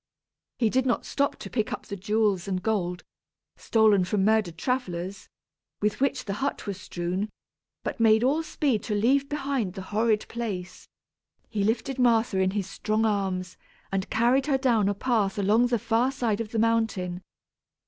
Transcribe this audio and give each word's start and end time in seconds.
He 0.57 0.71
did 0.71 0.87
not 0.87 1.05
stop 1.05 1.35
to 1.35 1.49
pick 1.51 1.71
up 1.71 1.85
the 1.85 1.95
jewels 1.95 2.47
and 2.47 2.63
gold, 2.63 3.03
stolen 3.55 4.03
from 4.03 4.25
murdered 4.25 4.57
travellers, 4.57 5.29
with 5.79 6.01
which 6.01 6.25
the 6.25 6.33
hut 6.41 6.65
was 6.65 6.81
strewn, 6.81 7.29
but 7.83 7.99
made 7.99 8.23
all 8.23 8.41
speed 8.41 8.81
to 8.85 8.95
leave 8.95 9.29
behind 9.29 9.73
the 9.75 9.83
horrid 9.93 10.25
place. 10.27 10.87
He 11.49 11.63
lifted 11.63 11.99
Martha 11.99 12.39
in 12.39 12.49
his 12.57 12.67
strong 12.67 13.05
arms 13.05 13.57
and 13.91 14.09
carried 14.09 14.47
her 14.47 14.57
down 14.57 14.89
a 14.89 14.95
path 14.95 15.37
along 15.37 15.67
the 15.67 15.77
far 15.77 16.11
side 16.11 16.41
of 16.41 16.49
the 16.51 16.57
mountain. 16.57 17.21